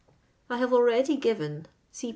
[0.49, 2.09] I have alr*»ady given (see p.